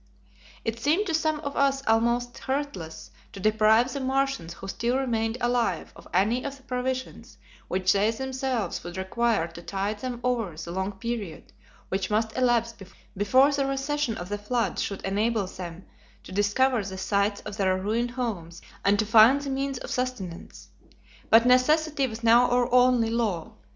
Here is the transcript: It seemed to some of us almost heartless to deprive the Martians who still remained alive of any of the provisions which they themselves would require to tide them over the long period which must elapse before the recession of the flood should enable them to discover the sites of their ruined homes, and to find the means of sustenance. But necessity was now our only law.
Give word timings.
It 0.65 0.79
seemed 0.79 1.05
to 1.05 1.13
some 1.13 1.39
of 1.41 1.55
us 1.55 1.83
almost 1.85 2.35
heartless 2.39 3.11
to 3.33 3.39
deprive 3.39 3.93
the 3.93 3.99
Martians 3.99 4.53
who 4.53 4.67
still 4.67 4.97
remained 4.97 5.37
alive 5.39 5.91
of 5.95 6.07
any 6.11 6.43
of 6.43 6.57
the 6.57 6.63
provisions 6.63 7.37
which 7.67 7.93
they 7.93 8.09
themselves 8.09 8.83
would 8.83 8.97
require 8.97 9.45
to 9.49 9.61
tide 9.61 9.99
them 9.99 10.19
over 10.23 10.57
the 10.57 10.71
long 10.71 10.93
period 10.93 11.53
which 11.89 12.09
must 12.09 12.35
elapse 12.35 12.73
before 13.15 13.51
the 13.51 13.67
recession 13.67 14.17
of 14.17 14.27
the 14.29 14.39
flood 14.39 14.79
should 14.79 15.03
enable 15.05 15.45
them 15.45 15.85
to 16.23 16.31
discover 16.31 16.83
the 16.83 16.97
sites 16.97 17.41
of 17.41 17.57
their 17.57 17.77
ruined 17.77 18.09
homes, 18.09 18.59
and 18.83 18.97
to 18.97 19.05
find 19.05 19.41
the 19.43 19.51
means 19.51 19.77
of 19.77 19.91
sustenance. 19.91 20.69
But 21.29 21.45
necessity 21.45 22.07
was 22.07 22.23
now 22.23 22.49
our 22.49 22.73
only 22.73 23.11
law. 23.11 23.53